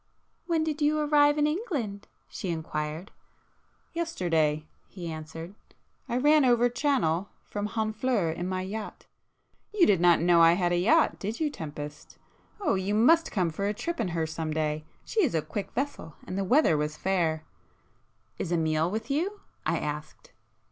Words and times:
"When 0.47 0.63
did 0.63 0.81
you 0.81 0.97
arrive 0.97 1.37
in 1.37 1.45
England?" 1.45 2.07
she 2.27 2.49
inquired. 2.49 3.11
"Yesterday,"—he 3.93 5.11
answered,—"I 5.11 6.17
ran 6.17 6.43
over 6.43 6.69
Channel 6.69 7.29
from 7.43 7.67
Honfleur 7.67 8.31
in 8.31 8.49
my 8.49 8.63
yacht,—you 8.63 9.85
did 9.85 10.01
not 10.01 10.19
know 10.19 10.41
I 10.41 10.53
had 10.53 10.71
a 10.71 10.77
yacht, 10.77 11.19
did 11.19 11.39
you 11.39 11.51
Tempest?—oh, 11.51 12.73
you 12.73 12.95
must 12.95 13.31
come 13.31 13.51
for 13.51 13.67
a 13.67 13.75
trip 13.75 13.99
in 13.99 14.07
her 14.07 14.25
some 14.25 14.49
day. 14.49 14.85
She 15.05 15.21
is 15.23 15.35
a 15.35 15.41
quick 15.43 15.71
vessel, 15.73 16.15
and 16.25 16.35
the 16.35 16.43
weather 16.45 16.75
was 16.75 16.97
fair." 16.97 17.43
"Is 18.39 18.51
Amiel 18.51 18.89
with 18.89 19.11
you?" 19.11 19.41
I 19.67 19.77
asked. 19.77 20.31